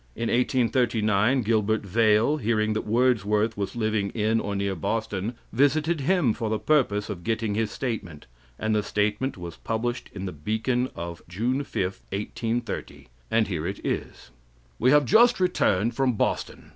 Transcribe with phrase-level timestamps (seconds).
[0.15, 6.33] In 1839 Gilbert Vale, hearing that Woodsworth was living in or near Boston, visited him
[6.33, 8.25] for the purpose of getting his statement,
[8.57, 13.79] and the statement was published in The Beacon of June 5, 1830, and here it
[13.85, 14.31] is:
[14.79, 16.69] "We have just returned from Boston.